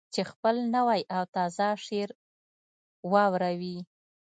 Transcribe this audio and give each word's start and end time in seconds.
چې 0.13 0.21
خپل 0.31 0.55
نوی 0.75 1.01
او 1.15 1.23
تازه 1.35 1.67
شعر 1.85 2.09
واوروي. 3.11 3.77